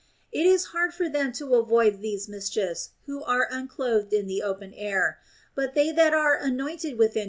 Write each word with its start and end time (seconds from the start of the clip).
It 0.31 0.47
is 0.47 0.65
hard 0.73 0.95
for 0.95 1.07
them 1.09 1.31
to 1.33 1.53
avoid 1.53 2.01
these 2.01 2.27
mischiefs 2.27 2.89
who 3.05 3.21
are 3.23 3.47
unclothed 3.51 4.13
in 4.13 4.25
the 4.25 4.41
open 4.41 4.73
air; 4.73 5.19
but 5.53 5.75
they 5.75 5.91
that 5.91 6.11
are 6.11 6.37
anointed 6.39 6.57
within 6.57 6.57
doors 6.57 6.79
* 6.79 6.79
See 6.79 6.97
Varro, 6.97 7.13
Ling. 7.13 7.19